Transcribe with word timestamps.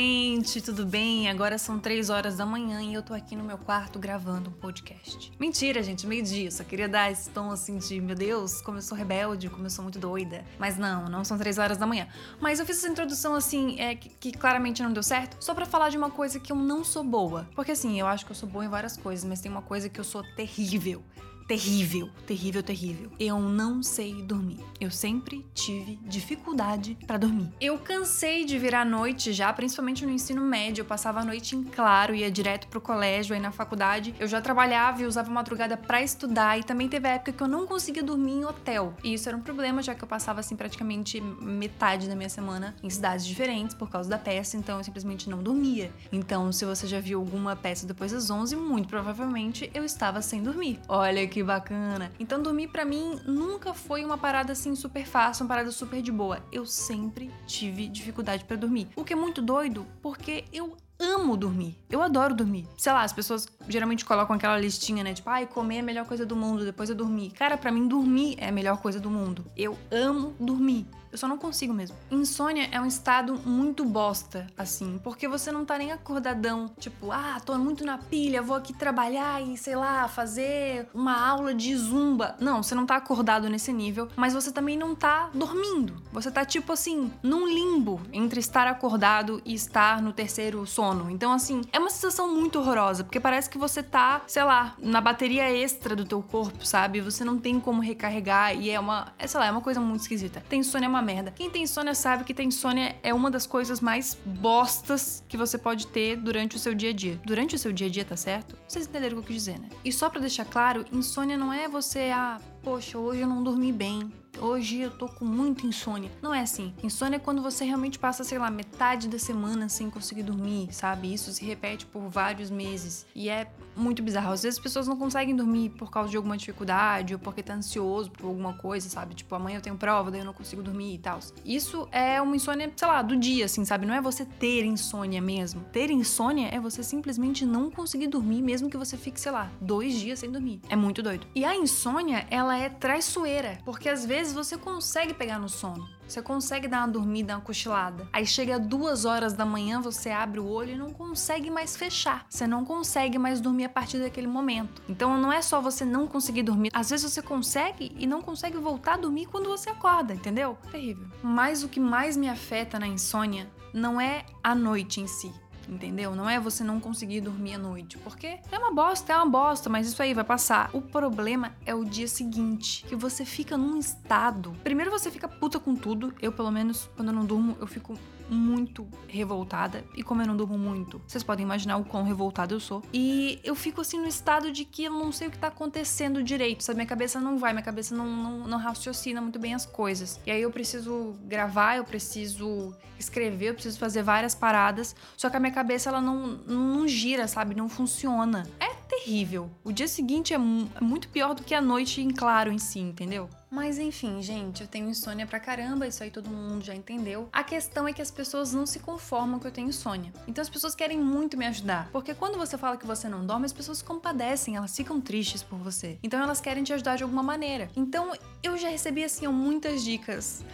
gente, 0.00 0.62
tudo 0.62 0.86
bem? 0.86 1.28
Agora 1.28 1.58
são 1.58 1.78
três 1.78 2.08
horas 2.08 2.38
da 2.38 2.46
manhã 2.46 2.80
e 2.80 2.94
eu 2.94 3.02
tô 3.02 3.12
aqui 3.12 3.36
no 3.36 3.44
meu 3.44 3.58
quarto 3.58 3.98
gravando 3.98 4.48
um 4.48 4.52
podcast. 4.52 5.30
Mentira, 5.38 5.82
gente, 5.82 6.06
meio-dia. 6.06 6.50
Só 6.50 6.64
queria 6.64 6.88
dar 6.88 7.12
esse 7.12 7.28
tom 7.28 7.50
assim 7.50 7.76
de, 7.76 8.00
meu 8.00 8.16
Deus, 8.16 8.62
como 8.62 8.78
eu 8.78 8.82
sou 8.82 8.96
rebelde, 8.96 9.50
como 9.50 9.66
eu 9.66 9.70
sou 9.70 9.82
muito 9.82 9.98
doida. 9.98 10.42
Mas 10.58 10.78
não, 10.78 11.06
não 11.10 11.22
são 11.22 11.36
três 11.36 11.58
horas 11.58 11.76
da 11.76 11.86
manhã. 11.86 12.08
Mas 12.40 12.58
eu 12.58 12.64
fiz 12.64 12.78
essa 12.78 12.88
introdução 12.88 13.34
assim, 13.34 13.78
é, 13.78 13.94
que, 13.94 14.08
que 14.08 14.32
claramente 14.32 14.82
não 14.82 14.90
deu 14.90 15.02
certo, 15.02 15.36
só 15.38 15.52
pra 15.52 15.66
falar 15.66 15.90
de 15.90 15.98
uma 15.98 16.10
coisa 16.10 16.40
que 16.40 16.50
eu 16.50 16.56
não 16.56 16.82
sou 16.82 17.04
boa. 17.04 17.46
Porque 17.54 17.72
assim, 17.72 18.00
eu 18.00 18.06
acho 18.06 18.24
que 18.24 18.32
eu 18.32 18.36
sou 18.36 18.48
boa 18.48 18.64
em 18.64 18.68
várias 18.68 18.96
coisas, 18.96 19.22
mas 19.26 19.42
tem 19.42 19.50
uma 19.50 19.62
coisa 19.62 19.90
que 19.90 20.00
eu 20.00 20.04
sou 20.04 20.24
terrível 20.34 21.04
terrível, 21.50 22.08
terrível, 22.28 22.62
terrível. 22.62 23.10
Eu 23.18 23.40
não 23.40 23.82
sei 23.82 24.22
dormir. 24.22 24.60
Eu 24.80 24.88
sempre 24.88 25.44
tive 25.52 25.98
dificuldade 26.04 26.96
pra 27.08 27.18
dormir. 27.18 27.52
Eu 27.60 27.76
cansei 27.76 28.44
de 28.44 28.56
virar 28.56 28.84
noite 28.84 29.32
já, 29.32 29.52
principalmente 29.52 30.06
no 30.06 30.12
ensino 30.12 30.42
médio. 30.42 30.82
Eu 30.82 30.84
passava 30.84 31.18
a 31.18 31.24
noite 31.24 31.56
em 31.56 31.64
claro, 31.64 32.14
ia 32.14 32.30
direto 32.30 32.68
pro 32.68 32.80
colégio, 32.80 33.34
aí 33.34 33.40
na 33.40 33.50
faculdade. 33.50 34.14
Eu 34.20 34.28
já 34.28 34.40
trabalhava 34.40 35.02
e 35.02 35.06
usava 35.06 35.28
madrugada 35.28 35.76
pra 35.76 36.00
estudar. 36.00 36.56
E 36.56 36.62
também 36.62 36.88
teve 36.88 37.08
a 37.08 37.14
época 37.14 37.32
que 37.32 37.42
eu 37.42 37.48
não 37.48 37.66
conseguia 37.66 38.04
dormir 38.04 38.34
em 38.34 38.44
hotel. 38.44 38.94
E 39.02 39.12
isso 39.12 39.28
era 39.28 39.36
um 39.36 39.42
problema, 39.42 39.82
já 39.82 39.92
que 39.92 40.04
eu 40.04 40.08
passava 40.08 40.38
assim 40.38 40.54
praticamente 40.54 41.20
metade 41.20 42.08
da 42.08 42.14
minha 42.14 42.28
semana 42.28 42.76
em 42.80 42.88
cidades 42.88 43.26
diferentes 43.26 43.74
por 43.74 43.90
causa 43.90 44.08
da 44.08 44.18
peça, 44.18 44.56
então 44.56 44.78
eu 44.78 44.84
simplesmente 44.84 45.28
não 45.28 45.42
dormia. 45.42 45.90
Então, 46.12 46.52
se 46.52 46.64
você 46.64 46.86
já 46.86 47.00
viu 47.00 47.18
alguma 47.18 47.56
peça 47.56 47.88
depois 47.88 48.12
das 48.12 48.30
11, 48.30 48.54
muito 48.54 48.88
provavelmente 48.88 49.68
eu 49.74 49.84
estava 49.84 50.22
sem 50.22 50.44
dormir. 50.44 50.78
Olha 50.88 51.26
que 51.26 51.39
bacana. 51.44 52.12
Então 52.18 52.42
dormir 52.42 52.68
pra 52.68 52.84
mim 52.84 53.18
nunca 53.26 53.74
foi 53.74 54.04
uma 54.04 54.18
parada 54.18 54.52
assim 54.52 54.74
super 54.74 55.06
fácil, 55.06 55.44
uma 55.44 55.48
parada 55.48 55.70
super 55.70 56.02
de 56.02 56.12
boa. 56.12 56.40
Eu 56.52 56.66
sempre 56.66 57.30
tive 57.46 57.88
dificuldade 57.88 58.44
pra 58.44 58.56
dormir. 58.56 58.88
O 58.96 59.04
que 59.04 59.12
é 59.12 59.16
muito 59.16 59.40
doido, 59.42 59.86
porque 60.02 60.44
eu 60.52 60.76
amo 61.00 61.36
dormir. 61.36 61.76
Eu 61.88 62.02
adoro 62.02 62.34
dormir. 62.34 62.68
Sei 62.76 62.92
lá, 62.92 63.02
as 63.02 63.12
pessoas 63.12 63.48
geralmente 63.68 64.04
colocam 64.04 64.36
aquela 64.36 64.58
listinha, 64.58 65.02
né? 65.02 65.14
Tipo, 65.14 65.30
ai, 65.30 65.46
comer 65.46 65.76
é 65.76 65.80
a 65.80 65.82
melhor 65.82 66.06
coisa 66.06 66.26
do 66.26 66.36
mundo, 66.36 66.64
depois 66.64 66.90
eu 66.90 66.94
dormir. 66.94 67.30
Cara, 67.30 67.56
pra 67.56 67.72
mim 67.72 67.88
dormir 67.88 68.36
é 68.38 68.48
a 68.48 68.52
melhor 68.52 68.78
coisa 68.78 69.00
do 69.00 69.10
mundo. 69.10 69.44
Eu 69.56 69.76
amo 69.90 70.34
dormir. 70.38 70.86
Eu 71.12 71.18
só 71.18 71.26
não 71.26 71.36
consigo 71.36 71.72
mesmo. 71.74 71.96
Insônia 72.10 72.68
é 72.70 72.80
um 72.80 72.86
estado 72.86 73.34
muito 73.44 73.84
bosta, 73.84 74.46
assim, 74.56 75.00
porque 75.02 75.26
você 75.26 75.50
não 75.50 75.64
tá 75.64 75.76
nem 75.76 75.92
acordadão, 75.92 76.70
tipo, 76.78 77.10
ah, 77.10 77.40
tô 77.44 77.56
muito 77.58 77.84
na 77.84 77.98
pilha, 77.98 78.42
vou 78.42 78.56
aqui 78.56 78.72
trabalhar 78.72 79.42
e, 79.42 79.56
sei 79.56 79.74
lá, 79.74 80.06
fazer 80.08 80.88
uma 80.94 81.20
aula 81.20 81.52
de 81.52 81.74
zumba. 81.76 82.36
Não, 82.40 82.62
você 82.62 82.74
não 82.74 82.86
tá 82.86 82.96
acordado 82.96 83.48
nesse 83.48 83.72
nível, 83.72 84.08
mas 84.16 84.32
você 84.32 84.52
também 84.52 84.76
não 84.76 84.94
tá 84.94 85.30
dormindo. 85.34 86.00
Você 86.12 86.30
tá, 86.30 86.44
tipo 86.44 86.72
assim, 86.72 87.12
num 87.22 87.46
limbo 87.46 88.00
entre 88.12 88.38
estar 88.40 88.66
acordado 88.68 89.42
e 89.44 89.54
estar 89.54 90.00
no 90.00 90.12
terceiro 90.12 90.64
sono. 90.66 91.10
Então, 91.10 91.32
assim, 91.32 91.62
é 91.72 91.78
uma 91.78 91.90
sensação 91.90 92.32
muito 92.32 92.58
horrorosa, 92.58 93.02
porque 93.02 93.18
parece 93.18 93.50
que 93.50 93.58
você 93.58 93.82
tá, 93.82 94.22
sei 94.26 94.44
lá, 94.44 94.74
na 94.78 95.00
bateria 95.00 95.50
extra 95.50 95.96
do 95.96 96.04
teu 96.04 96.22
corpo, 96.22 96.64
sabe? 96.64 97.00
Você 97.00 97.24
não 97.24 97.38
tem 97.38 97.58
como 97.58 97.80
recarregar 97.80 98.54
e 98.56 98.70
é 98.70 98.78
uma, 98.78 99.12
é, 99.18 99.26
sei 99.26 99.40
lá, 99.40 99.46
é 99.46 99.50
uma 99.50 99.60
coisa 99.60 99.80
muito 99.80 100.02
esquisita. 100.02 100.42
Tem 100.48 100.60
insônia 100.60 100.86
é 100.86 100.88
uma 100.88 100.99
merda. 101.02 101.30
Quem 101.30 101.50
tem 101.50 101.62
insônia 101.62 101.94
sabe 101.94 102.24
que 102.24 102.34
ter 102.34 102.42
insônia 102.42 102.96
é 103.02 103.12
uma 103.12 103.30
das 103.30 103.46
coisas 103.46 103.80
mais 103.80 104.16
bostas 104.24 105.24
que 105.28 105.36
você 105.36 105.58
pode 105.58 105.86
ter 105.86 106.16
durante 106.16 106.56
o 106.56 106.58
seu 106.58 106.74
dia 106.74 106.90
a 106.90 106.92
dia. 106.92 107.20
Durante 107.24 107.54
o 107.54 107.58
seu 107.58 107.72
dia 107.72 107.86
a 107.86 107.90
dia, 107.90 108.04
tá 108.04 108.16
certo? 108.16 108.56
Vocês 108.66 108.86
entenderam 108.86 109.18
o 109.18 109.22
que 109.22 109.24
eu 109.24 109.34
quis 109.34 109.44
dizer, 109.44 109.58
né? 109.58 109.68
E 109.84 109.92
só 109.92 110.08
pra 110.08 110.20
deixar 110.20 110.44
claro, 110.44 110.84
insônia 110.92 111.36
não 111.36 111.52
é 111.52 111.68
você, 111.68 112.10
ah, 112.12 112.40
poxa, 112.62 112.98
hoje 112.98 113.20
eu 113.20 113.28
não 113.28 113.42
dormi 113.42 113.72
bem. 113.72 114.12
Hoje 114.40 114.80
eu 114.80 114.90
tô 114.90 115.06
com 115.06 115.24
muita 115.24 115.66
insônia. 115.66 116.10
Não 116.22 116.32
é 116.34 116.40
assim. 116.40 116.72
Insônia 116.82 117.16
é 117.16 117.18
quando 117.18 117.42
você 117.42 117.64
realmente 117.64 117.98
passa, 117.98 118.24
sei 118.24 118.38
lá, 118.38 118.50
metade 118.50 119.06
da 119.06 119.18
semana 119.18 119.68
sem 119.68 119.90
conseguir 119.90 120.22
dormir, 120.22 120.68
sabe? 120.72 121.12
Isso 121.12 121.30
se 121.30 121.44
repete 121.44 121.84
por 121.84 122.08
vários 122.08 122.50
meses. 122.50 123.06
E 123.14 123.28
é 123.28 123.52
muito 123.76 124.02
bizarro. 124.02 124.32
Às 124.32 124.42
vezes 124.42 124.58
as 124.58 124.62
pessoas 124.62 124.88
não 124.88 124.96
conseguem 124.96 125.36
dormir 125.36 125.70
por 125.70 125.90
causa 125.90 126.10
de 126.10 126.16
alguma 126.16 126.36
dificuldade 126.36 127.12
ou 127.14 127.20
porque 127.20 127.42
tá 127.42 127.54
ansioso 127.54 128.10
por 128.10 128.26
alguma 128.26 128.54
coisa, 128.54 128.88
sabe? 128.88 129.14
Tipo, 129.14 129.34
amanhã 129.34 129.58
eu 129.58 129.62
tenho 129.62 129.76
prova, 129.76 130.10
daí 130.10 130.20
eu 130.20 130.24
não 130.24 130.32
consigo 130.32 130.62
dormir 130.62 130.94
e 130.94 130.98
tal. 130.98 131.18
Isso 131.44 131.86
é 131.92 132.20
uma 132.20 132.34
insônia, 132.34 132.72
sei 132.74 132.88
lá, 132.88 133.02
do 133.02 133.16
dia, 133.16 133.44
assim, 133.44 133.64
sabe? 133.64 133.86
Não 133.86 133.94
é 133.94 134.00
você 134.00 134.24
ter 134.24 134.64
insônia 134.64 135.20
mesmo. 135.20 135.62
Ter 135.72 135.90
insônia 135.90 136.48
é 136.50 136.58
você 136.58 136.82
simplesmente 136.82 137.44
não 137.44 137.70
conseguir 137.70 138.06
dormir, 138.06 138.40
mesmo 138.42 138.70
que 138.70 138.76
você 138.76 138.96
fique, 138.96 139.20
sei 139.20 139.32
lá, 139.32 139.50
dois 139.60 139.94
dias 139.94 140.18
sem 140.18 140.30
dormir. 140.30 140.60
É 140.68 140.76
muito 140.76 141.02
doido. 141.02 141.26
E 141.34 141.44
a 141.44 141.54
insônia, 141.54 142.26
ela 142.30 142.56
é 142.56 142.68
traiçoeira, 142.68 143.58
porque 143.64 143.88
às 143.88 144.04
vezes 144.04 144.29
você 144.32 144.56
consegue 144.56 145.14
pegar 145.14 145.38
no 145.38 145.48
sono. 145.48 145.88
Você 146.06 146.20
consegue 146.20 146.66
dar 146.66 146.78
uma 146.78 146.88
dormida, 146.88 147.34
uma 147.34 147.40
cochilada. 147.40 148.08
Aí 148.12 148.26
chega 148.26 148.58
duas 148.58 149.04
horas 149.04 149.32
da 149.32 149.46
manhã, 149.46 149.80
você 149.80 150.10
abre 150.10 150.40
o 150.40 150.46
olho 150.46 150.72
e 150.72 150.76
não 150.76 150.90
consegue 150.90 151.50
mais 151.50 151.76
fechar. 151.76 152.26
Você 152.28 152.46
não 152.46 152.64
consegue 152.64 153.18
mais 153.18 153.40
dormir 153.40 153.64
a 153.64 153.68
partir 153.68 153.98
daquele 153.98 154.26
momento. 154.26 154.82
Então 154.88 155.16
não 155.18 155.32
é 155.32 155.40
só 155.40 155.60
você 155.60 155.84
não 155.84 156.06
conseguir 156.06 156.42
dormir. 156.42 156.70
Às 156.72 156.90
vezes 156.90 157.12
você 157.12 157.22
consegue 157.22 157.92
e 157.96 158.06
não 158.06 158.20
consegue 158.20 158.58
voltar 158.58 158.94
a 158.94 158.98
dormir 158.98 159.26
quando 159.26 159.48
você 159.48 159.70
acorda, 159.70 160.14
entendeu? 160.14 160.58
Terrível. 160.70 161.06
Mas 161.22 161.62
o 161.62 161.68
que 161.68 161.78
mais 161.78 162.16
me 162.16 162.28
afeta 162.28 162.78
na 162.78 162.88
insônia 162.88 163.48
não 163.72 164.00
é 164.00 164.24
a 164.42 164.54
noite 164.54 165.00
em 165.00 165.06
si 165.06 165.32
entendeu? 165.68 166.14
Não 166.14 166.28
é 166.28 166.38
você 166.38 166.64
não 166.64 166.80
conseguir 166.80 167.20
dormir 167.20 167.54
à 167.54 167.58
noite, 167.58 167.98
porque 167.98 168.38
é 168.50 168.58
uma 168.58 168.72
bosta, 168.72 169.12
é 169.12 169.16
uma 169.16 169.26
bosta, 169.26 169.68
mas 169.68 169.86
isso 169.86 170.02
aí 170.02 170.14
vai 170.14 170.24
passar. 170.24 170.70
O 170.72 170.80
problema 170.80 171.52
é 171.64 171.74
o 171.74 171.84
dia 171.84 172.08
seguinte, 172.08 172.84
que 172.86 172.96
você 172.96 173.24
fica 173.24 173.56
num 173.56 173.78
estado. 173.78 174.52
Primeiro 174.62 174.90
você 174.90 175.10
fica 175.10 175.28
puta 175.28 175.58
com 175.58 175.74
tudo. 175.74 176.12
Eu, 176.20 176.32
pelo 176.32 176.50
menos, 176.50 176.88
quando 176.96 177.08
eu 177.08 177.14
não 177.14 177.24
durmo, 177.24 177.56
eu 177.60 177.66
fico 177.66 177.98
muito 178.30 178.88
revoltada. 179.08 179.84
E 179.94 180.02
como 180.02 180.22
eu 180.22 180.26
não 180.26 180.36
durmo 180.36 180.56
muito, 180.56 181.00
vocês 181.06 181.22
podem 181.22 181.44
imaginar 181.44 181.76
o 181.76 181.84
quão 181.84 182.04
revoltada 182.04 182.54
eu 182.54 182.60
sou. 182.60 182.82
E 182.92 183.40
eu 183.44 183.54
fico 183.54 183.80
assim 183.80 183.98
no 183.98 184.06
estado 184.06 184.52
de 184.52 184.64
que 184.64 184.84
eu 184.84 184.92
não 184.92 185.12
sei 185.12 185.28
o 185.28 185.30
que 185.30 185.38
tá 185.38 185.48
acontecendo 185.48 186.22
direito, 186.22 186.62
sabe? 186.62 186.76
Minha 186.76 186.86
cabeça 186.86 187.20
não 187.20 187.38
vai, 187.38 187.52
minha 187.52 187.62
cabeça 187.62 187.94
não, 187.94 188.06
não, 188.06 188.48
não 188.48 188.58
raciocina 188.58 189.20
muito 189.20 189.38
bem 189.38 189.54
as 189.54 189.66
coisas. 189.66 190.20
E 190.26 190.30
aí 190.30 190.40
eu 190.40 190.50
preciso 190.50 191.16
gravar, 191.24 191.76
eu 191.76 191.84
preciso 191.84 192.74
escrever, 192.98 193.50
eu 193.50 193.54
preciso 193.54 193.78
fazer 193.78 194.02
várias 194.02 194.34
paradas. 194.34 194.94
Só 195.16 195.28
que 195.28 195.36
a 195.36 195.40
minha 195.40 195.52
cabeça 195.52 195.88
ela 195.88 196.00
não, 196.00 196.38
não 196.46 196.86
gira, 196.86 197.26
sabe? 197.26 197.54
Não 197.54 197.68
funciona. 197.68 198.46
É 198.60 198.69
terrível. 199.00 199.50
O 199.64 199.72
dia 199.72 199.88
seguinte 199.88 200.34
é, 200.34 200.36
é 200.36 200.80
muito 200.80 201.08
pior 201.08 201.34
do 201.34 201.42
que 201.42 201.54
a 201.54 201.60
noite 201.60 202.00
em 202.00 202.10
claro 202.10 202.52
em 202.52 202.58
si, 202.58 202.78
entendeu? 202.78 203.28
Mas 203.50 203.78
enfim, 203.78 204.22
gente, 204.22 204.60
eu 204.60 204.68
tenho 204.68 204.88
insônia 204.88 205.26
pra 205.26 205.40
caramba, 205.40 205.86
isso 205.86 206.02
aí 206.04 206.10
todo 206.10 206.30
mundo 206.30 206.64
já 206.64 206.74
entendeu. 206.74 207.28
A 207.32 207.42
questão 207.42 207.88
é 207.88 207.92
que 207.92 208.00
as 208.00 208.10
pessoas 208.10 208.52
não 208.52 208.64
se 208.64 208.78
conformam 208.78 209.40
que 209.40 209.46
eu 209.46 209.50
tenho 209.50 209.68
insônia. 209.68 210.12
Então 210.28 210.40
as 210.40 210.48
pessoas 210.48 210.74
querem 210.74 210.98
muito 210.98 211.36
me 211.36 211.46
ajudar. 211.46 211.88
Porque 211.90 212.14
quando 212.14 212.38
você 212.38 212.56
fala 212.56 212.76
que 212.76 212.86
você 212.86 213.08
não 213.08 213.26
dorme, 213.26 213.46
as 213.46 213.52
pessoas 213.52 213.82
compadecem, 213.82 214.54
elas 214.54 214.76
ficam 214.76 215.00
tristes 215.00 215.42
por 215.42 215.58
você. 215.58 215.98
Então 216.02 216.20
elas 216.20 216.40
querem 216.40 216.62
te 216.62 216.72
ajudar 216.72 216.96
de 216.96 217.02
alguma 217.02 217.24
maneira. 217.24 217.68
Então 217.74 218.12
eu 218.42 218.56
já 218.56 218.68
recebi 218.68 219.02
assim 219.02 219.26
muitas 219.26 219.82
dicas. 219.82 220.44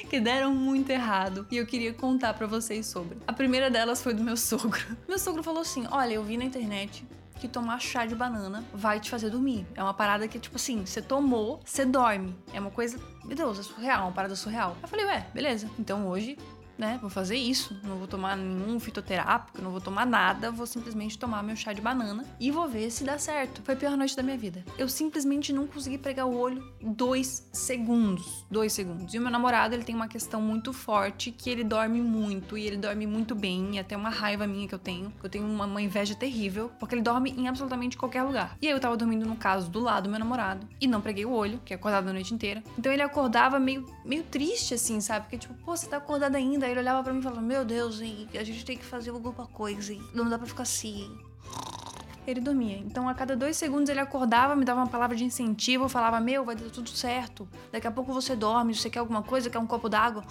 que 0.08 0.20
deram 0.20 0.54
muito 0.54 0.90
errado 0.90 1.46
e 1.50 1.56
eu 1.56 1.66
queria 1.66 1.92
contar 1.92 2.34
para 2.34 2.46
vocês 2.46 2.86
sobre. 2.86 3.18
A 3.26 3.32
primeira 3.32 3.70
delas 3.70 4.02
foi 4.02 4.14
do 4.14 4.22
meu 4.22 4.36
sogro. 4.36 4.80
Meu 5.08 5.18
sogro 5.18 5.42
falou 5.42 5.62
assim: 5.62 5.86
"Olha, 5.90 6.14
eu 6.14 6.22
vi 6.22 6.36
na 6.36 6.44
internet 6.44 7.04
que 7.38 7.48
tomar 7.48 7.80
chá 7.80 8.04
de 8.04 8.14
banana 8.14 8.64
vai 8.74 8.98
te 9.00 9.08
fazer 9.08 9.30
dormir. 9.30 9.64
É 9.74 9.82
uma 9.82 9.94
parada 9.94 10.26
que, 10.26 10.38
tipo 10.38 10.56
assim, 10.56 10.84
você 10.84 11.00
tomou, 11.00 11.60
você 11.64 11.84
dorme. 11.84 12.36
É 12.52 12.60
uma 12.60 12.70
coisa, 12.70 12.98
meu 13.24 13.36
Deus, 13.36 13.58
é 13.58 13.62
surreal, 13.62 14.02
uma 14.02 14.12
parada 14.12 14.34
surreal. 14.34 14.76
Eu 14.82 14.88
falei, 14.88 15.06
ué, 15.06 15.26
beleza. 15.32 15.70
Então 15.78 16.08
hoje 16.08 16.36
né? 16.78 16.98
Vou 17.00 17.10
fazer 17.10 17.36
isso. 17.36 17.78
Não 17.84 17.96
vou 17.96 18.06
tomar 18.06 18.36
nenhum 18.36 18.80
fitoterápico, 18.80 19.60
não 19.60 19.70
vou 19.70 19.80
tomar 19.80 20.06
nada. 20.06 20.50
Vou 20.50 20.66
simplesmente 20.66 21.18
tomar 21.18 21.42
meu 21.42 21.56
chá 21.56 21.72
de 21.72 21.80
banana 21.80 22.24
e 22.40 22.50
vou 22.50 22.68
ver 22.68 22.90
se 22.90 23.04
dá 23.04 23.18
certo. 23.18 23.60
Foi 23.62 23.74
a 23.74 23.76
pior 23.76 23.96
noite 23.96 24.16
da 24.16 24.22
minha 24.22 24.38
vida. 24.38 24.64
Eu 24.76 24.88
simplesmente 24.88 25.52
não 25.52 25.66
consegui 25.66 25.98
pregar 25.98 26.26
o 26.26 26.36
olho 26.36 26.62
dois 26.80 27.48
segundos. 27.52 28.44
Dois 28.50 28.72
segundos. 28.72 29.12
E 29.12 29.18
o 29.18 29.20
meu 29.20 29.30
namorado, 29.30 29.74
ele 29.74 29.84
tem 29.84 29.94
uma 29.94 30.08
questão 30.08 30.40
muito 30.40 30.72
forte 30.72 31.30
que 31.30 31.50
ele 31.50 31.64
dorme 31.64 32.00
muito 32.00 32.56
e 32.56 32.66
ele 32.66 32.76
dorme 32.76 33.06
muito 33.06 33.34
bem. 33.34 33.76
E 33.76 33.78
até 33.78 33.96
uma 33.96 34.10
raiva 34.10 34.46
minha 34.46 34.66
que 34.66 34.74
eu 34.74 34.78
tenho. 34.78 35.12
Eu 35.22 35.28
tenho 35.28 35.44
uma, 35.44 35.66
uma 35.66 35.82
inveja 35.82 36.14
terrível, 36.14 36.70
porque 36.78 36.94
ele 36.94 37.02
dorme 37.02 37.34
em 37.36 37.48
absolutamente 37.48 37.96
qualquer 37.96 38.22
lugar. 38.22 38.56
E 38.60 38.66
aí 38.66 38.72
eu 38.72 38.80
tava 38.80 38.96
dormindo, 38.96 39.26
no 39.26 39.36
caso, 39.36 39.70
do 39.70 39.80
lado 39.80 40.04
do 40.04 40.10
meu 40.10 40.18
namorado 40.18 40.66
e 40.80 40.86
não 40.86 41.00
preguei 41.00 41.24
o 41.24 41.32
olho, 41.32 41.60
que 41.64 41.72
é 41.72 41.76
acordado 41.76 42.08
a 42.08 42.12
noite 42.12 42.32
inteira. 42.32 42.62
Então 42.78 42.92
ele 42.92 43.02
acordava 43.02 43.58
meio, 43.58 43.84
meio 44.04 44.22
triste, 44.24 44.74
assim, 44.74 45.00
sabe? 45.00 45.26
Porque, 45.26 45.38
tipo, 45.38 45.54
pô, 45.64 45.76
você 45.76 45.86
tá 45.86 45.96
acordado 45.96 46.36
ainda? 46.36 46.67
Ele 46.70 46.80
olhava 46.80 47.02
pra 47.02 47.12
mim 47.12 47.20
e 47.20 47.22
falava: 47.22 47.40
Meu 47.40 47.64
Deus, 47.64 48.00
hein, 48.00 48.28
a 48.34 48.44
gente 48.44 48.64
tem 48.64 48.76
que 48.76 48.84
fazer 48.84 49.10
alguma 49.10 49.46
coisa, 49.46 49.92
hein? 49.92 50.02
não 50.14 50.28
dá 50.28 50.38
pra 50.38 50.46
ficar 50.46 50.62
assim. 50.62 51.10
ele 52.26 52.40
dormia. 52.40 52.76
Então, 52.76 53.08
a 53.08 53.14
cada 53.14 53.34
dois 53.36 53.56
segundos 53.56 53.88
ele 53.88 54.00
acordava, 54.00 54.54
me 54.54 54.64
dava 54.64 54.80
uma 54.80 54.86
palavra 54.86 55.16
de 55.16 55.24
incentivo, 55.24 55.88
falava: 55.88 56.20
Meu, 56.20 56.44
vai 56.44 56.56
dar 56.56 56.70
tudo 56.70 56.90
certo. 56.90 57.48
Daqui 57.72 57.86
a 57.86 57.90
pouco 57.90 58.12
você 58.12 58.36
dorme. 58.36 58.74
Você 58.74 58.90
quer 58.90 58.98
alguma 58.98 59.22
coisa? 59.22 59.50
Quer 59.50 59.58
um 59.58 59.66
copo 59.66 59.88
d'água? 59.88 60.24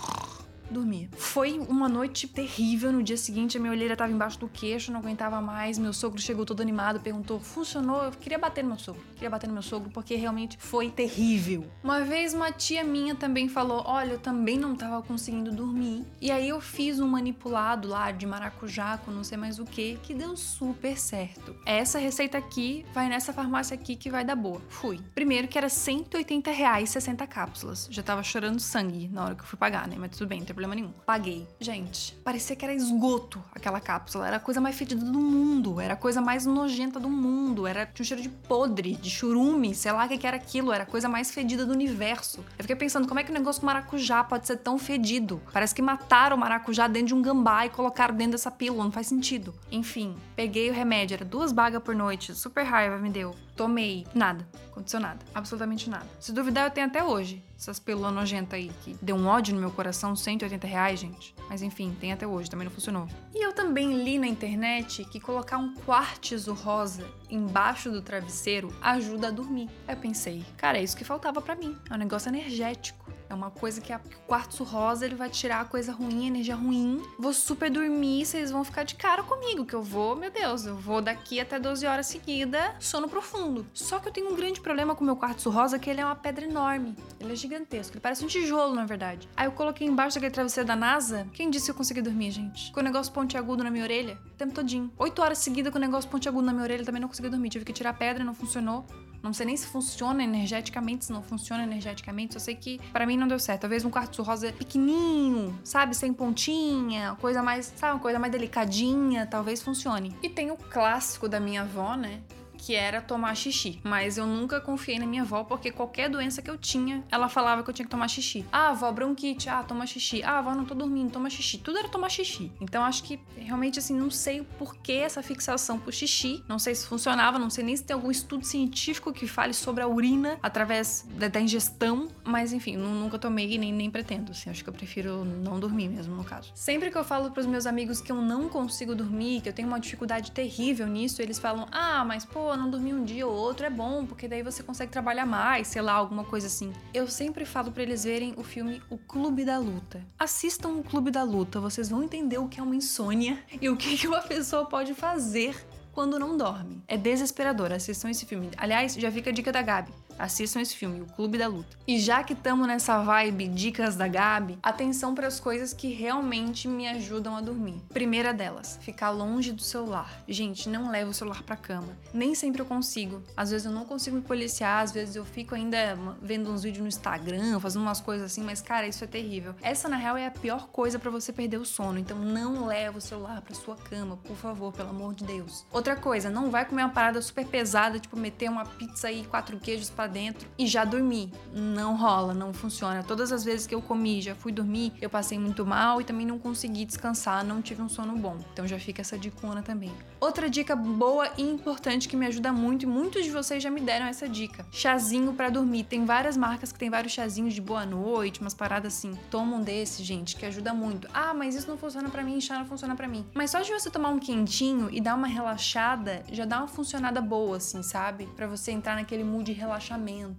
Dormia. 0.69 1.09
Foi 1.17 1.59
uma 1.59 1.87
noite 1.89 2.27
terrível. 2.27 2.91
No 2.91 3.03
dia 3.03 3.17
seguinte, 3.17 3.57
a 3.57 3.59
minha 3.59 3.71
olheira 3.71 3.95
tava 3.95 4.11
embaixo 4.11 4.39
do 4.39 4.47
queixo, 4.47 4.91
não 4.91 4.99
aguentava 4.99 5.41
mais. 5.41 5.77
Meu 5.77 5.93
sogro 5.93 6.19
chegou 6.21 6.45
todo 6.45 6.61
animado, 6.61 6.99
perguntou: 6.99 7.39
funcionou? 7.39 8.03
Eu 8.03 8.11
queria 8.11 8.37
bater 8.37 8.63
no 8.63 8.69
meu 8.69 8.79
sogro. 8.79 9.01
Queria 9.13 9.29
bater 9.29 9.47
no 9.47 9.53
meu 9.53 9.63
sogro 9.63 9.89
porque 9.89 10.15
realmente 10.15 10.57
foi 10.59 10.89
terrível. 10.89 11.65
Uma 11.83 12.01
vez, 12.01 12.33
uma 12.33 12.51
tia 12.51 12.83
minha 12.83 13.15
também 13.15 13.47
falou: 13.47 13.83
Olha, 13.85 14.13
eu 14.13 14.19
também 14.19 14.57
não 14.57 14.75
tava 14.75 15.01
conseguindo 15.01 15.51
dormir. 15.51 16.05
E 16.21 16.31
aí 16.31 16.49
eu 16.49 16.61
fiz 16.61 16.99
um 16.99 17.07
manipulado 17.07 17.87
lá 17.87 18.11
de 18.11 18.25
maracujá 18.25 18.97
com 18.97 19.11
não 19.11 19.23
sei 19.23 19.37
mais 19.37 19.59
o 19.59 19.65
que, 19.65 19.97
que 20.03 20.13
deu 20.13 20.35
super 20.35 20.97
certo. 20.97 21.55
Essa 21.65 21.99
receita 21.99 22.37
aqui 22.37 22.85
vai 22.93 23.07
nessa 23.09 23.33
farmácia 23.33 23.75
aqui 23.75 23.95
que 23.95 24.09
vai 24.09 24.23
dar 24.23 24.35
boa. 24.35 24.61
Fui. 24.69 24.99
Primeiro 25.15 25.47
que 25.47 25.57
era 25.57 25.69
180 25.69 26.51
reais 26.51 26.89
60 26.89 27.25
cápsulas. 27.27 27.87
Já 27.89 28.03
tava 28.03 28.23
chorando 28.23 28.59
sangue 28.59 29.07
na 29.07 29.23
hora 29.23 29.35
que 29.35 29.41
eu 29.41 29.45
fui 29.45 29.57
pagar, 29.57 29.87
né? 29.87 29.95
Mas 29.97 30.11
tudo 30.11 30.27
bem, 30.27 30.43
problema 30.57 30.73
nenhum. 30.73 30.91
Paguei. 31.05 31.47
Gente, 31.59 32.15
parecia 32.23 32.55
que 32.55 32.65
era 32.65 32.73
esgoto 32.73 33.39
aquela 33.53 33.79
cápsula. 33.79 34.25
Era 34.25 34.37
a 34.37 34.39
coisa 34.39 34.59
mais 34.59 34.75
fedida 34.75 35.05
do 35.05 35.19
mundo. 35.19 35.79
Era 35.79 35.93
a 35.93 35.97
coisa 35.97 36.19
mais 36.19 36.47
nojenta 36.47 36.99
do 36.99 37.09
mundo. 37.09 37.67
Era 37.67 37.85
tinha 37.85 38.03
um 38.03 38.07
cheiro 38.07 38.23
de 38.23 38.29
podre, 38.29 38.95
de 38.95 39.07
churume, 39.07 39.75
sei 39.75 39.91
lá 39.91 40.05
o 40.05 40.07
que 40.07 40.17
que 40.17 40.25
era 40.25 40.35
aquilo. 40.35 40.71
Era 40.71 40.83
a 40.83 40.87
coisa 40.87 41.07
mais 41.07 41.29
fedida 41.29 41.63
do 41.63 41.71
universo. 41.71 42.39
Eu 42.57 42.63
fiquei 42.63 42.75
pensando, 42.75 43.07
como 43.07 43.19
é 43.19 43.23
que 43.23 43.29
o 43.29 43.33
negócio 43.33 43.59
com 43.59 43.67
maracujá 43.67 44.23
pode 44.23 44.47
ser 44.47 44.57
tão 44.57 44.79
fedido? 44.79 45.39
Parece 45.53 45.75
que 45.75 45.81
mataram 45.81 46.35
o 46.35 46.39
maracujá 46.39 46.87
dentro 46.87 47.09
de 47.09 47.13
um 47.13 47.21
gambá 47.21 47.67
e 47.67 47.69
colocaram 47.69 48.15
dentro 48.15 48.31
dessa 48.31 48.49
pílula. 48.49 48.83
Não 48.83 48.91
faz 48.91 49.05
sentido. 49.05 49.53
Enfim, 49.71 50.17
peguei 50.35 50.71
o 50.71 50.73
remédio. 50.73 51.13
Era 51.13 51.25
duas 51.25 51.51
bagas 51.51 51.83
por 51.83 51.93
noite. 51.93 52.33
Super 52.33 52.63
raiva 52.63 52.97
me 52.97 53.11
deu. 53.11 53.35
Tomei. 53.57 54.05
Nada. 54.13 54.47
Aconteceu 54.71 54.99
nada. 54.99 55.19
Absolutamente 55.33 55.89
nada. 55.89 56.05
Se 56.19 56.31
duvidar, 56.31 56.65
eu 56.67 56.71
tenho 56.71 56.85
até 56.85 57.03
hoje. 57.03 57.43
Essas 57.57 57.79
pílulas 57.79 58.13
nojentas 58.13 58.53
aí, 58.53 58.71
que 58.83 58.95
deu 59.01 59.15
um 59.15 59.25
ódio 59.25 59.55
no 59.55 59.59
meu 59.59 59.71
coração, 59.71 60.15
180 60.15 60.67
reais, 60.67 60.99
gente. 60.99 61.33
Mas 61.49 61.63
enfim, 61.63 61.95
tem 61.99 62.13
até 62.13 62.27
hoje, 62.27 62.51
também 62.51 62.65
não 62.65 62.71
funcionou. 62.71 63.07
E 63.33 63.43
eu 63.43 63.51
também 63.51 64.03
li 64.03 64.19
na 64.19 64.27
internet 64.27 65.03
que 65.05 65.19
colocar 65.19 65.57
um 65.57 65.73
quartzo 65.73 66.53
rosa 66.53 67.03
embaixo 67.29 67.91
do 67.91 68.01
travesseiro 68.01 68.73
ajuda 68.81 69.27
a 69.27 69.31
dormir. 69.31 69.69
Aí 69.87 69.95
eu 69.95 69.99
pensei, 69.99 70.45
cara, 70.57 70.77
é 70.77 70.83
isso 70.83 70.97
que 70.97 71.03
faltava 71.03 71.41
pra 71.41 71.55
mim. 71.55 71.75
É 71.89 71.93
um 71.93 71.97
negócio 71.97 72.29
energético. 72.29 73.07
É 73.29 73.33
uma 73.33 73.51
coisa 73.51 73.81
que, 73.81 73.91
a, 73.91 73.99
que 73.99 74.15
o 74.15 74.19
quartzo 74.19 74.63
rosa 74.63 75.05
ele 75.05 75.15
vai 75.15 75.29
tirar 75.29 75.61
a 75.61 75.65
coisa 75.65 75.91
ruim, 75.91 76.25
a 76.25 76.27
energia 76.27 76.55
ruim. 76.55 77.01
Vou 77.19 77.33
super 77.33 77.69
dormir, 77.69 78.25
vocês 78.25 78.51
vão 78.51 78.63
ficar 78.63 78.83
de 78.83 78.95
cara 78.95 79.21
comigo, 79.23 79.65
que 79.65 79.73
eu 79.73 79.83
vou, 79.83 80.15
meu 80.15 80.31
Deus, 80.31 80.65
eu 80.65 80.75
vou 80.75 81.01
daqui 81.01 81.39
até 81.39 81.59
12 81.59 81.85
horas 81.85 82.07
seguida, 82.07 82.75
sono 82.79 83.09
profundo. 83.09 83.65
Só 83.73 83.99
que 83.99 84.07
eu 84.07 84.13
tenho 84.13 84.31
um 84.31 84.35
grande 84.35 84.61
problema 84.61 84.95
com 84.95 85.01
o 85.01 85.05
meu 85.05 85.15
quartzo 85.15 85.49
rosa, 85.49 85.77
que 85.77 85.89
ele 85.89 85.99
é 85.99 86.05
uma 86.05 86.15
pedra 86.15 86.45
enorme. 86.45 86.95
Ele 87.19 87.33
é 87.33 87.35
gigantesco, 87.35 87.93
ele 87.93 88.01
parece 88.01 88.23
um 88.23 88.27
tijolo, 88.27 88.73
na 88.73 88.85
verdade. 88.85 89.27
Aí 89.35 89.45
eu 89.45 89.51
coloquei 89.51 89.85
embaixo 89.85 90.15
daquele 90.15 90.33
travesseiro 90.33 90.67
da 90.67 90.75
NASA. 90.75 91.27
Quem 91.33 91.49
disse 91.49 91.65
que 91.65 91.71
eu 91.71 91.75
consegui 91.75 92.01
dormir, 92.01 92.31
gente? 92.31 92.71
Com 92.71 92.79
o 92.79 92.83
negócio 92.83 93.11
pontiagudo 93.11 93.63
na 93.63 93.69
minha 93.69 93.83
orelha, 93.83 94.17
o 94.25 94.35
tempo 94.37 94.53
todinho. 94.53 94.91
Oito 94.97 95.21
horas 95.21 95.39
seguidas 95.39 95.71
com 95.71 95.77
o 95.77 95.81
negócio 95.81 96.09
pontiagudo 96.09 96.45
na 96.45 96.53
minha 96.53 96.63
orelha, 96.63 96.85
também 96.85 97.01
não 97.01 97.09
consegui 97.09 97.16
dormir. 97.21 97.49
Tive 97.49 97.65
que 97.65 97.73
tirar 97.73 97.93
pedra, 97.93 98.23
não 98.23 98.33
funcionou. 98.33 98.85
Não 99.21 99.33
sei 99.33 99.47
nem 99.47 99.57
se 99.57 99.67
funciona 99.67 100.23
energeticamente, 100.23 101.05
se 101.05 101.11
não 101.11 101.21
funciona 101.21 101.63
energeticamente. 101.63 102.33
Só 102.33 102.39
sei 102.39 102.55
que 102.55 102.79
para 102.91 103.05
mim 103.05 103.17
não 103.17 103.27
deu 103.27 103.39
certo. 103.39 103.61
Talvez 103.61 103.83
um 103.83 103.89
quartzo 103.89 104.21
rosa 104.21 104.53
pequenininho, 104.53 105.57
sabe? 105.63 105.95
Sem 105.95 106.13
pontinha, 106.13 107.17
coisa 107.19 107.41
mais, 107.41 107.73
sabe? 107.75 107.93
Uma 107.93 107.99
coisa 107.99 108.19
mais 108.19 108.31
delicadinha, 108.31 109.25
talvez 109.25 109.61
funcione. 109.61 110.15
E 110.21 110.29
tem 110.29 110.51
o 110.51 110.55
clássico 110.55 111.27
da 111.27 111.39
minha 111.39 111.63
avó, 111.63 111.95
né? 111.95 112.21
Que 112.57 112.75
era 112.75 113.01
tomar 113.01 113.35
xixi. 113.35 113.79
Mas 113.83 114.17
eu 114.17 114.25
nunca 114.25 114.59
confiei 114.59 114.99
na 114.99 115.05
minha 115.05 115.21
avó, 115.21 115.43
porque 115.43 115.71
qualquer 115.71 116.09
doença 116.09 116.41
que 116.41 116.49
eu 116.49 116.57
tinha, 116.57 117.03
ela 117.11 117.29
falava 117.29 117.63
que 117.63 117.69
eu 117.69 117.73
tinha 117.73 117.85
que 117.85 117.91
tomar 117.91 118.07
xixi. 118.07 118.45
Ah, 118.51 118.69
avó, 118.69 118.91
bronquite, 118.91 119.49
ah, 119.49 119.63
toma 119.63 119.85
xixi. 119.85 120.23
Ah, 120.23 120.39
avó, 120.39 120.53
não 120.53 120.65
tô 120.65 120.73
dormindo, 120.73 121.11
toma 121.11 121.29
xixi. 121.29 121.57
Tudo 121.59 121.77
era 121.77 121.87
tomar 121.87 122.09
xixi. 122.09 122.51
Então 122.59 122.83
acho 122.83 123.03
que 123.03 123.19
realmente 123.37 123.79
assim, 123.79 123.95
não 123.95 124.09
sei 124.09 124.41
o 124.41 124.45
porquê 124.45 124.93
essa 124.93 125.21
fixação 125.21 125.79
por 125.79 125.93
xixi. 125.93 126.43
Não 126.47 126.59
sei 126.59 126.73
se 126.75 126.85
funcionava, 126.87 127.37
não 127.39 127.49
sei 127.49 127.63
nem 127.63 127.75
se 127.75 127.83
tem 127.83 127.93
algum 127.93 128.11
estudo 128.11 128.45
científico 128.45 129.13
que 129.13 129.27
fale 129.27 129.53
sobre 129.53 129.83
a 129.83 129.87
urina 129.87 130.37
através 130.41 131.05
da, 131.17 131.27
da 131.27 131.39
ingestão. 131.39 132.07
Mas 132.23 132.53
enfim, 132.53 132.75
nu- 132.75 132.89
nunca 132.95 133.19
tomei 133.19 133.53
e 133.53 133.57
nem, 133.57 133.71
nem 133.71 133.89
pretendo. 133.89 134.31
Assim, 134.31 134.49
acho 134.49 134.63
que 134.63 134.69
eu 134.69 134.73
prefiro 134.73 135.23
não 135.23 135.59
dormir 135.59 135.89
mesmo, 135.89 136.15
no 136.15 136.23
caso. 136.23 136.51
Sempre 136.55 136.89
que 136.91 136.97
eu 136.97 137.03
falo 137.03 137.31
pros 137.31 137.45
meus 137.45 137.65
amigos 137.65 138.01
que 138.01 138.11
eu 138.11 138.21
não 138.21 138.49
consigo 138.49 138.95
dormir, 138.95 139.41
que 139.41 139.49
eu 139.49 139.53
tenho 139.53 139.67
uma 139.67 139.79
dificuldade 139.79 140.31
terrível 140.31 140.87
nisso, 140.87 141.21
eles 141.21 141.37
falam: 141.39 141.67
Ah, 141.71 142.03
mas 142.05 142.25
pô, 142.25 142.46
não 142.55 142.69
dormir 142.69 142.93
um 142.93 143.03
dia 143.03 143.25
ou 143.27 143.33
outro 143.33 143.65
é 143.65 143.69
bom, 143.69 144.05
porque 144.05 144.27
daí 144.27 144.43
você 144.43 144.63
consegue 144.63 144.91
trabalhar 144.91 145.25
mais, 145.25 145.67
sei 145.67 145.81
lá, 145.81 145.93
alguma 145.93 146.23
coisa 146.23 146.47
assim. 146.47 146.71
Eu 146.93 147.07
sempre 147.07 147.43
falo 147.45 147.71
pra 147.71 147.83
eles 147.83 148.03
verem 148.03 148.33
o 148.37 148.43
filme 148.43 148.81
O 148.89 148.97
Clube 148.97 149.43
da 149.43 149.57
Luta. 149.57 150.01
Assistam 150.17 150.69
o 150.69 150.83
Clube 150.83 151.11
da 151.11 151.23
Luta, 151.23 151.59
vocês 151.59 151.89
vão 151.89 152.03
entender 152.03 152.37
o 152.37 152.47
que 152.47 152.59
é 152.59 152.63
uma 152.63 152.75
insônia 152.75 153.43
e 153.59 153.69
o 153.69 153.75
que 153.75 153.97
que 153.97 154.07
uma 154.07 154.21
pessoa 154.21 154.65
pode 154.65 154.93
fazer 154.93 155.55
quando 155.91 156.19
não 156.19 156.37
dorme. 156.37 156.83
É 156.87 156.95
desesperador, 156.95 157.71
assistam 157.71 158.11
esse 158.11 158.23
filme. 158.25 158.51
Aliás, 158.55 158.93
já 158.93 159.11
fica 159.11 159.31
a 159.31 159.33
dica 159.33 159.51
da 159.51 159.63
Gabi. 159.63 159.91
Assistam 160.17 160.61
esse 160.61 160.75
filme, 160.75 161.01
O 161.01 161.05
Clube 161.05 161.37
da 161.37 161.47
Luta. 161.47 161.77
E 161.87 161.99
já 161.99 162.23
que 162.23 162.33
estamos 162.33 162.67
nessa 162.67 162.99
vibe 163.03 163.47
dicas 163.47 163.95
da 163.95 164.07
Gabi, 164.07 164.57
atenção 164.61 165.13
para 165.13 165.27
as 165.27 165.39
coisas 165.39 165.73
que 165.73 165.93
realmente 165.93 166.67
me 166.67 166.87
ajudam 166.87 167.35
a 167.35 167.41
dormir. 167.41 167.81
Primeira 167.89 168.33
delas, 168.33 168.77
ficar 168.81 169.09
longe 169.11 169.51
do 169.51 169.61
celular. 169.61 170.23
Gente, 170.27 170.69
não 170.69 170.91
leve 170.91 171.11
o 171.11 171.13
celular 171.13 171.43
pra 171.43 171.55
cama. 171.55 171.97
Nem 172.13 172.33
sempre 172.35 172.61
eu 172.61 172.65
consigo. 172.65 173.21
Às 173.35 173.51
vezes 173.51 173.65
eu 173.65 173.71
não 173.71 173.85
consigo 173.85 174.15
me 174.15 174.21
policiar, 174.21 174.83
às 174.83 174.91
vezes 174.91 175.15
eu 175.15 175.25
fico 175.25 175.55
ainda 175.55 175.97
vendo 176.21 176.51
uns 176.51 176.63
vídeos 176.63 176.81
no 176.81 176.87
Instagram, 176.87 177.59
fazendo 177.59 177.83
umas 177.83 178.01
coisas 178.01 178.31
assim, 178.31 178.43
mas 178.43 178.61
cara, 178.61 178.87
isso 178.87 179.03
é 179.03 179.07
terrível. 179.07 179.55
Essa 179.61 179.87
na 179.87 179.97
real 179.97 180.17
é 180.17 180.27
a 180.27 180.31
pior 180.31 180.67
coisa 180.67 180.97
para 180.99 181.11
você 181.11 181.31
perder 181.31 181.57
o 181.57 181.65
sono, 181.65 181.99
então 181.99 182.17
não 182.17 182.65
leve 182.65 182.97
o 182.97 183.01
celular 183.01 183.41
pra 183.41 183.53
sua 183.55 183.75
cama, 183.75 184.17
por 184.17 184.35
favor, 184.35 184.73
pelo 184.73 184.89
amor 184.89 185.13
de 185.13 185.23
Deus. 185.23 185.65
Outra 185.71 185.95
coisa, 185.95 186.29
não 186.29 186.49
vai 186.49 186.65
comer 186.65 186.83
uma 186.83 186.89
parada 186.89 187.21
super 187.21 187.45
pesada, 187.45 187.99
tipo 187.99 188.17
meter 188.17 188.49
uma 188.49 188.65
pizza 188.65 189.11
e 189.11 189.23
quatro 189.25 189.59
queijos 189.59 189.89
dentro 190.07 190.47
e 190.57 190.65
já 190.65 190.83
dormir. 190.83 191.31
Não 191.53 191.95
rola, 191.95 192.33
não 192.33 192.53
funciona. 192.53 193.03
Todas 193.03 193.31
as 193.31 193.43
vezes 193.43 193.67
que 193.67 193.75
eu 193.75 193.81
comi, 193.81 194.21
já 194.21 194.35
fui 194.35 194.51
dormir, 194.51 194.93
eu 195.01 195.09
passei 195.09 195.37
muito 195.37 195.65
mal 195.65 195.99
e 196.01 196.03
também 196.03 196.25
não 196.25 196.39
consegui 196.39 196.85
descansar, 196.85 197.43
não 197.43 197.61
tive 197.61 197.81
um 197.81 197.89
sono 197.89 198.15
bom. 198.17 198.37
Então 198.53 198.67
já 198.67 198.79
fica 198.79 199.01
essa 199.01 199.17
dicona 199.17 199.61
também. 199.61 199.91
Outra 200.19 200.49
dica 200.49 200.75
boa 200.75 201.29
e 201.37 201.43
importante 201.43 202.07
que 202.07 202.15
me 202.15 202.25
ajuda 202.25 202.51
muito, 202.51 202.83
e 202.83 202.85
muitos 202.85 203.23
de 203.23 203.31
vocês 203.31 203.61
já 203.61 203.69
me 203.69 203.81
deram 203.81 204.05
essa 204.05 204.27
dica. 204.27 204.65
Chazinho 204.71 205.33
pra 205.33 205.49
dormir. 205.49 205.83
Tem 205.83 206.05
várias 206.05 206.35
marcas 206.35 206.71
que 206.71 206.79
tem 206.79 206.89
vários 206.89 207.13
chazinhos 207.13 207.53
de 207.53 207.61
boa 207.61 207.85
noite, 207.85 208.41
umas 208.41 208.53
paradas 208.53 208.93
assim. 208.93 209.17
Toma 209.29 209.57
um 209.57 209.61
desse, 209.61 210.03
gente, 210.03 210.35
que 210.35 210.45
ajuda 210.45 210.73
muito. 210.73 211.07
Ah, 211.13 211.33
mas 211.33 211.55
isso 211.55 211.67
não 211.69 211.77
funciona 211.77 212.09
pra 212.09 212.23
mim, 212.23 212.39
chá 212.41 212.57
não 212.57 212.65
funciona 212.65 212.95
pra 212.95 213.07
mim. 213.07 213.25
Mas 213.33 213.51
só 213.51 213.61
de 213.61 213.71
você 213.71 213.89
tomar 213.89 214.09
um 214.09 214.19
quentinho 214.19 214.89
e 214.91 214.99
dar 214.99 215.15
uma 215.15 215.27
relaxada, 215.27 216.23
já 216.31 216.45
dá 216.45 216.59
uma 216.59 216.67
funcionada 216.67 217.21
boa, 217.21 217.57
assim, 217.57 217.83
sabe? 217.83 218.27
Pra 218.35 218.47
você 218.47 218.71
entrar 218.71 218.95
naquele 218.95 219.23
mood 219.23 219.47
de 219.47 219.53
relaxamento. 219.53 219.96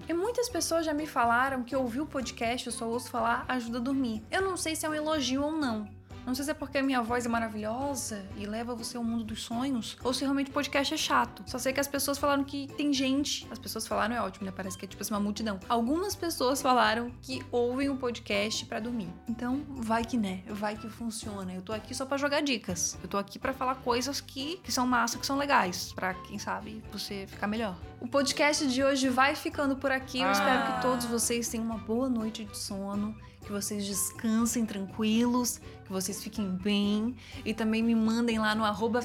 E 0.09 0.15
muitas 0.15 0.49
pessoas 0.49 0.85
já 0.87 0.95
me 0.95 1.07
falaram 1.07 1.63
que 1.63 1.75
ouvir 1.75 2.01
o 2.01 2.07
podcast, 2.07 2.67
eu 2.67 2.73
só 2.73 2.87
ouço 2.89 3.11
falar, 3.11 3.45
ajuda 3.49 3.79
a 3.79 3.81
dormir. 3.81 4.23
Eu 4.31 4.43
não 4.43 4.57
sei 4.57 4.75
se 4.75 4.87
é 4.87 4.89
um 4.89 4.95
elogio 4.95 5.43
ou 5.43 5.53
não. 5.53 5.89
Não 6.29 6.35
sei 6.35 6.45
se 6.45 6.51
é 6.51 6.55
porque 6.55 6.77
a 6.77 6.83
minha 6.83 7.01
voz 7.01 7.25
é 7.25 7.29
maravilhosa 7.29 8.23
e 8.37 8.45
leva 8.45 8.75
você 8.75 8.99
ao 8.99 9.03
mundo 9.03 9.25
dos 9.25 9.43
sonhos, 9.43 9.97
ou 10.05 10.13
se 10.13 10.25
realmente 10.25 10.51
o 10.51 10.53
podcast 10.53 10.93
é 10.93 10.97
chato. 10.99 11.43
Só 11.47 11.57
sei 11.57 11.73
que 11.73 11.81
as 11.81 11.89
pessoas 11.89 12.19
falaram 12.19 12.45
que 12.45 12.69
tem 12.77 12.93
gente. 12.93 13.49
As 13.51 13.59
pessoas 13.59 13.87
falaram 13.87 14.15
é 14.15 14.21
ótimo, 14.21 14.45
né? 14.45 14.53
Parece 14.55 14.77
que 14.77 14.85
é 14.85 14.89
tipo 14.89 15.03
assim 15.03 15.15
uma 15.15 15.21
multidão. 15.21 15.59
Algumas 15.67 16.15
pessoas 16.15 16.61
falaram 16.61 17.11
que 17.23 17.43
ouvem 17.51 17.89
o 17.89 17.97
podcast 17.97 18.67
pra 18.67 18.79
dormir. 18.79 19.09
Então, 19.27 19.65
vai 19.71 20.05
que 20.05 20.19
né, 20.19 20.43
vai 20.51 20.77
que 20.77 20.91
funciona. 20.91 21.55
Eu 21.55 21.63
tô 21.63 21.73
aqui 21.73 21.95
só 21.95 22.05
pra 22.05 22.19
jogar 22.19 22.43
dicas. 22.43 22.99
Eu 23.03 23.09
tô 23.09 23.17
aqui 23.17 23.39
pra 23.39 23.55
falar 23.55 23.77
coisas 23.77 24.21
que, 24.21 24.59
que 24.59 24.71
são 24.71 24.87
massa, 24.87 25.17
que 25.19 25.25
são 25.25 25.39
legais, 25.39 25.95
Pra 25.95 26.13
quem 26.13 26.39
sabe 26.39 26.85
você 26.93 27.27
ficar 27.27 27.47
melhor. 27.47 27.75
O 28.03 28.07
podcast 28.07 28.67
de 28.67 28.85
hoje 28.85 29.09
vai 29.09 29.35
ficando 29.35 29.77
por 29.77 29.91
aqui. 29.91 30.21
Eu 30.21 30.31
espero 30.31 30.75
que 30.75 30.83
todos 30.83 31.07
vocês 31.07 31.49
tenham 31.49 31.65
uma 31.65 31.79
boa 31.79 32.07
noite 32.11 32.45
de 32.45 32.59
sono, 32.59 33.17
que 33.49 33.53
vocês 33.53 33.87
descansem 33.87 34.67
tranquilos, 34.67 35.59
que 35.87 35.91
vocês 35.91 36.23
fiquem 36.23 36.51
bem 36.51 37.17
e 37.47 37.55
também 37.55 37.83
me 37.83 37.95
mandem 37.95 38.39
lá 38.39 38.55
no 38.55 38.63
arroba 38.63 39.01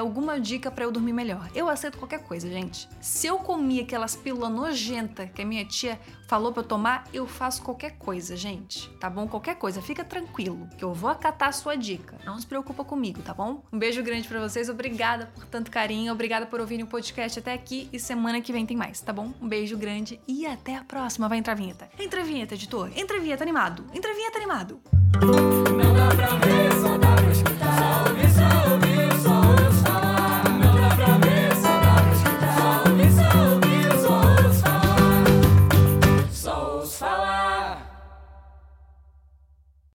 alguma 0.00 0.40
dica 0.40 0.72
pra 0.72 0.84
eu 0.84 0.90
dormir 0.90 1.12
melhor. 1.12 1.48
Eu 1.54 1.68
aceito 1.68 1.96
qualquer 1.96 2.24
coisa, 2.24 2.50
gente. 2.50 2.88
Se 3.00 3.28
eu 3.28 3.38
comi 3.38 3.78
aquelas 3.78 4.16
pílulas 4.16 4.50
nojentas 4.50 5.30
que 5.32 5.40
a 5.40 5.46
minha 5.46 5.64
tia 5.64 6.00
falou 6.26 6.52
pra 6.52 6.62
eu 6.62 6.66
tomar, 6.66 7.04
eu 7.12 7.28
faço 7.28 7.62
qualquer 7.62 7.92
coisa, 7.92 8.36
gente. 8.36 8.88
Tá 8.98 9.08
bom? 9.08 9.28
Qualquer 9.28 9.54
coisa. 9.54 9.80
Fica 9.80 10.04
tranquilo, 10.04 10.68
que 10.76 10.84
eu 10.84 10.92
vou 10.92 11.08
acatar 11.08 11.50
a 11.50 11.52
sua 11.52 11.76
dica. 11.76 12.16
Não 12.24 12.40
se 12.40 12.46
preocupa 12.46 12.84
comigo, 12.84 13.22
tá 13.22 13.32
bom? 13.32 13.62
Um 13.72 13.78
beijo 13.78 14.02
grande 14.02 14.26
pra 14.26 14.40
vocês. 14.40 14.68
Obrigada 14.68 15.26
por 15.26 15.44
tanto 15.46 15.70
carinho. 15.70 16.12
Obrigada 16.12 16.44
por 16.44 16.60
ouvirem 16.60 16.84
o 16.84 16.88
podcast 16.88 17.38
até 17.38 17.52
aqui 17.52 17.88
e 17.92 18.00
semana 18.00 18.40
que 18.40 18.52
vem 18.52 18.66
tem 18.66 18.76
mais, 18.76 19.00
tá 19.00 19.12
bom? 19.12 19.32
Um 19.40 19.48
beijo 19.48 19.76
grande 19.76 20.20
e 20.26 20.44
até 20.44 20.74
a 20.76 20.82
próxima. 20.82 21.28
Vai 21.28 21.38
entrar 21.38 21.52
a 21.52 21.56
vinheta. 21.56 21.88
Entra 21.96 22.20
a 22.20 22.24
vinheta, 22.24 22.54
editor. 22.54 22.90
Entra 22.96 23.16
a 23.16 23.20
vinheta 23.20 23.44
animado. 23.60 23.84
Entra 23.92 24.14
vinheta 24.14 24.38
animado. 24.38 24.80
Não 25.20 25.94
dá 25.94 26.08
pra 26.14 26.36
ver 26.38 26.59